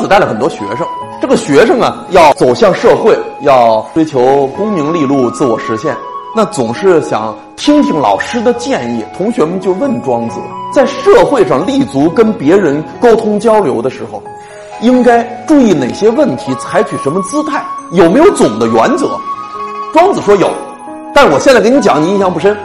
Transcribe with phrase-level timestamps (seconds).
[0.00, 0.86] 子带了很多学生，
[1.20, 5.96] 这个学生啊要走向社会，要追求功名利禄、自我实现，
[6.34, 9.04] 那总是想听听老师的建议。
[9.16, 10.40] 同学们就问庄子，
[10.74, 14.22] 在社会上立足、跟别人沟通交流的时候，
[14.80, 17.62] 应该注意哪些问题，采取什么姿态，
[17.92, 19.10] 有没有总的原则？
[19.92, 20.50] 庄子说有，
[21.14, 22.56] 但是我现在给你讲，你印象不深。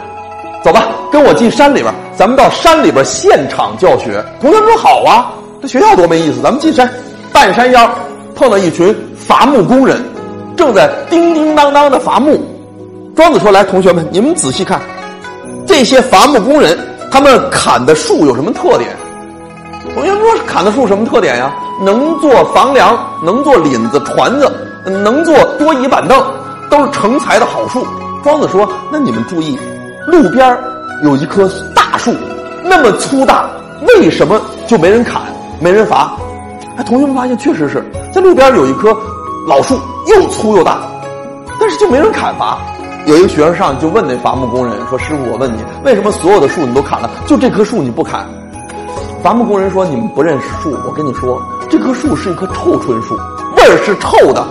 [0.64, 4.24] 走吧，跟我进山里边，咱们到山里边现场教学。
[4.40, 5.32] 同学们说好啊，
[5.62, 6.90] 这学校多没意思，咱们进山。
[7.36, 7.86] 半山腰
[8.34, 10.02] 碰到一群伐木工人，
[10.56, 12.42] 正在叮叮当当的伐木。
[13.14, 14.80] 庄子说：“来，同学们，你们仔细看，
[15.66, 16.78] 这些伐木工人
[17.10, 18.96] 他们砍的树有什么特点？”
[19.94, 21.54] 同学们说：“砍的树什么特点呀？
[21.82, 24.50] 能做房梁，能做檩子、船子，
[24.86, 26.18] 能做多椅板凳，
[26.70, 27.86] 都是成材的好树。”
[28.24, 29.58] 庄子说：“那你们注意。”
[30.08, 30.58] 路边
[31.04, 32.14] 有一棵大树，
[32.64, 33.46] 那么粗大，
[33.88, 35.20] 为什么就没人砍、
[35.60, 36.16] 没人伐？
[36.76, 38.96] 哎，同学们发现，确实是在路边有一棵
[39.46, 40.78] 老树，又粗又大，
[41.58, 42.58] 但是就没人砍伐。
[43.06, 48.26] 有一个学生上去就问那伐木工人说：“师傅，我问你，为什么所有的树你都砍了，就这棵树你不砍？”
[49.22, 53.14] 伐木工人说：“你们不认识树，我跟你说，这棵树是一棵臭椿树，
[53.56, 54.44] 味儿是臭的。”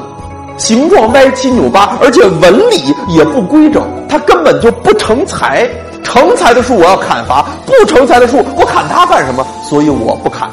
[0.58, 5.70] 形状歪七扭八，而且纹理也不规整，它根本就不成材。
[6.02, 9.46] 成材的树我要砍伐，不成材的树我砍它干什么？
[9.64, 10.50] 所以我不砍。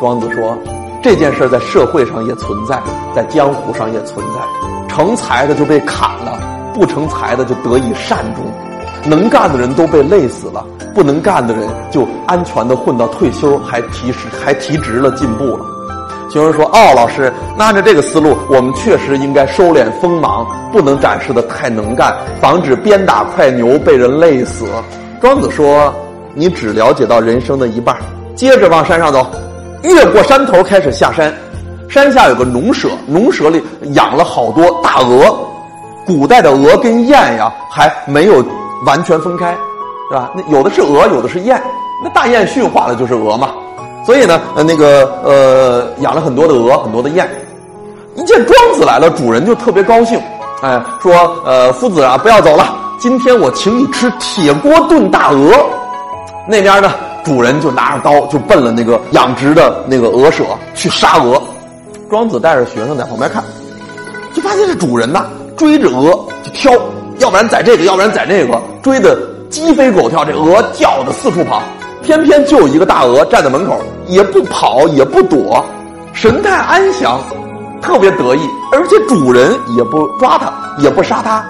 [0.00, 0.58] 庄子说，
[1.04, 2.82] 这件事在社会上也存在，
[3.14, 4.88] 在江湖上也存在。
[4.88, 6.38] 成才的就被砍了，
[6.72, 8.42] 不成才的就得以善终。
[9.04, 15.66] 能干的人都被累死了，不能干的人就安全的混到退休，还提实还提职了，进步了。
[16.30, 24.64] 学生说：“哦，老师，那按照这个思路，我们确实应该收敛锋芒，不能展示的太能干，防止鞭打快牛被人累死。”
[25.20, 25.92] 庄子说
[26.32, 27.94] ：“你只了解到人生的一半，
[28.34, 29.26] 接着往山上走，
[29.84, 31.32] 越过山头开始下山。
[31.88, 35.34] 山下有个农舍，农舍里养了好多大鹅。
[36.06, 38.44] 古代的鹅跟雁呀还没有
[38.86, 39.54] 完全分开，
[40.10, 40.30] 是吧？
[40.34, 41.60] 那有的是鹅，有的是雁。
[42.02, 43.50] 那大雁驯化了就是鹅嘛。”
[44.04, 47.26] 所以呢，呃，那个呃，养了很多的鹅，很多的雁。
[48.16, 50.20] 一见庄子来了，主人就特别高兴，
[50.60, 51.12] 哎，说，
[51.44, 55.52] 呃，夫子啊，不要走了，今天我请你吃铁锅炖大鹅。
[56.46, 56.92] 那边呢，
[57.24, 61.42] 主人就拿着刀就奔了那个养殖的那个鹅舍去杀鹅。
[62.10, 63.42] 庄子带着学生在旁边看，
[64.32, 65.26] 就发现这主人呐，
[65.56, 66.10] 追着鹅
[66.42, 66.72] 就挑，
[67.18, 69.18] 要不然宰这个，要不然宰那个，追的
[69.50, 71.62] 鸡飞狗跳，这鹅叫的四处跑。
[72.02, 75.64] 偏偏就一个大鹅站在门口，也不跑也不躲，
[76.12, 77.18] 神态安详，
[77.80, 78.40] 特别得意，
[78.72, 81.42] 而且主人也不抓它，也不杀它。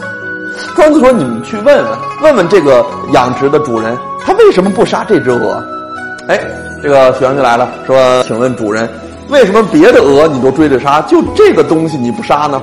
[0.75, 5.63] 庄子说：“你们去问问，问问这个养殖的主人，他为什么不杀这只鹅？”
[6.29, 6.41] 哎，
[6.83, 8.89] 这个学生就来了，说：“请问主人，
[9.29, 12.61] 为什么别的鹅你都追着杀，就这个东西你不杀呢？”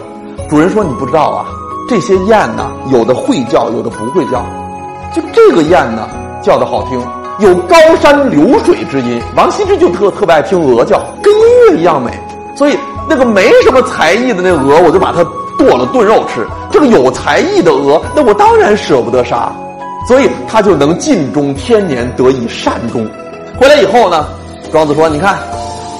[0.49, 1.45] 主人说：“你不知道啊，
[1.87, 4.45] 这些雁呢，有的会叫，有的不会叫，
[5.13, 6.07] 就这个雁呢，
[6.41, 7.01] 叫的好听。”
[7.39, 12.11] 有高山流水之音，王羲之就特特别爱听鹅叫，跟音乐一样美。
[12.55, 12.77] 所以
[13.09, 15.23] 那个没什么才艺的那鹅，我就把它
[15.57, 16.45] 剁了炖肉吃。
[16.85, 19.51] 有才艺的鹅，那我当然舍不得杀，
[20.07, 23.07] 所以他就能尽忠天年，得以善终。
[23.59, 24.25] 回来以后呢，
[24.71, 25.37] 庄子说：“你看，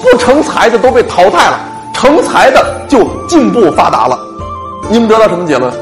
[0.02, 1.60] 不成才的都被淘汰了，
[1.92, 4.18] 成才的就进步发达了。
[4.88, 5.72] 你们得到什么结论？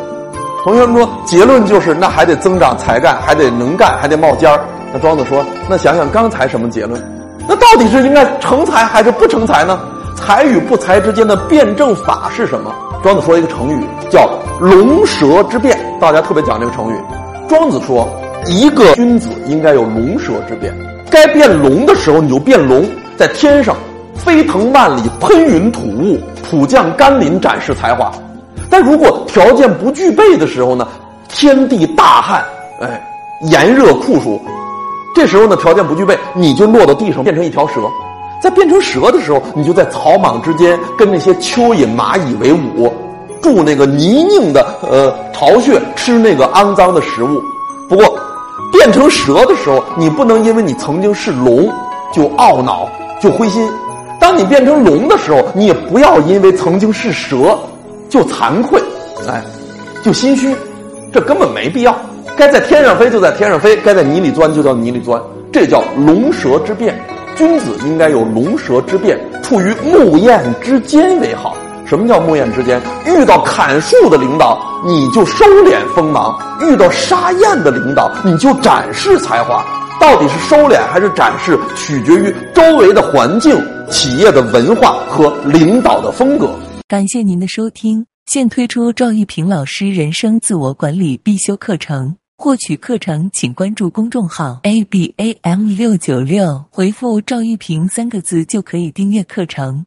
[0.63, 4.61] 同学们说，结论就是那还得增长才干，还得能干，还得冒尖儿。”
[4.93, 7.01] 那庄子说：“那想想刚才什么结论？
[7.49, 9.81] 那到底是应该成才还是不成才呢？
[10.21, 12.73] 才与不才之间的辩证法是什么？”
[13.03, 14.29] 庄子说一个成语叫
[14.61, 16.97] “龙蛇之辩”，大家特别讲这个成语。
[17.49, 18.09] 庄子说，
[18.47, 20.73] 一个君子应该有龙蛇之辩，
[21.11, 22.85] 该变龙的时候你就变龙，
[23.17, 23.75] 在天上
[24.15, 28.13] 飞腾万里，喷云吐雾，普降甘霖，展示才华。
[28.69, 30.87] 但如果条件不具备的时候呢？
[31.33, 32.45] 天地大旱，
[32.81, 33.01] 哎，
[33.43, 34.41] 炎热酷暑。
[35.15, 37.83] 这时候呢，条件不具备，你就落到地上变成一条蛇，
[38.43, 42.93] 在变成蛇的时候，你就在草莽之间跟那些蚯蚓、蚂蚁为伍，
[43.43, 47.43] 住那个泥泞的呃巢穴，吃那个肮脏的食物。
[47.89, 48.19] 不过，
[48.73, 51.69] 变成蛇的时候，你不能因为你曾经是龙
[52.13, 52.89] 就懊恼
[53.21, 53.69] 就灰心；
[54.19, 57.59] 当你变成龙的时候，你也不要因为曾经是蛇
[58.09, 58.81] 就惭愧，
[59.29, 59.45] 哎，
[60.03, 60.55] 就心虚，
[61.13, 61.95] 这根本没必要。
[62.37, 65.21] 该在天上飞就在天上飞，该在泥里钻就到泥里钻，
[65.53, 66.99] 这叫龙蛇之变。
[67.41, 71.57] 君子应该有龙蛇之辩，处于木雁之间为好。
[71.87, 72.79] 什么叫木雁之间？
[73.07, 79.65] 遇到砍树的领导，你就收敛锋芒；遇到沙艳的领导，你就展示才华。
[79.99, 83.59] 到底是收敛还是展示，取决于周围的环境、
[83.91, 86.51] 企业的文化和领导的风格。
[86.87, 92.15] 感谢您的收听，现推出赵玉平老师人生自我管理必修课程。
[92.43, 99.85] 获取课程，请关注公众号 a b a m 六九六，回复赵玉平三个字就可以订阅课程。